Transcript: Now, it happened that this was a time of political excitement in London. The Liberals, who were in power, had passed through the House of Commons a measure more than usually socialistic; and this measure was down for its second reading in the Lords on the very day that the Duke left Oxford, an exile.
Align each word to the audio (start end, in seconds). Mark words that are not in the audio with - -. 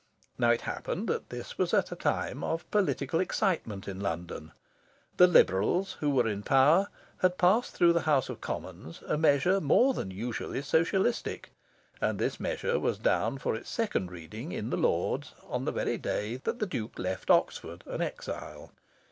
Now, 0.39 0.49
it 0.49 0.61
happened 0.61 1.07
that 1.09 1.29
this 1.29 1.59
was 1.59 1.75
a 1.75 1.83
time 1.83 2.43
of 2.43 2.67
political 2.71 3.19
excitement 3.19 3.87
in 3.87 3.99
London. 3.99 4.51
The 5.17 5.27
Liberals, 5.27 5.97
who 5.99 6.09
were 6.09 6.27
in 6.27 6.41
power, 6.41 6.87
had 7.19 7.37
passed 7.37 7.75
through 7.75 7.93
the 7.93 8.01
House 8.09 8.27
of 8.27 8.41
Commons 8.41 9.03
a 9.07 9.15
measure 9.15 9.61
more 9.61 9.93
than 9.93 10.09
usually 10.09 10.63
socialistic; 10.63 11.51
and 12.01 12.17
this 12.17 12.39
measure 12.39 12.79
was 12.79 12.97
down 12.97 13.37
for 13.37 13.55
its 13.55 13.69
second 13.69 14.09
reading 14.09 14.51
in 14.51 14.71
the 14.71 14.75
Lords 14.75 15.35
on 15.43 15.65
the 15.65 15.71
very 15.71 15.99
day 15.99 16.37
that 16.45 16.57
the 16.57 16.65
Duke 16.65 16.97
left 16.97 17.29
Oxford, 17.29 17.83
an 17.85 18.01
exile. 18.01 18.71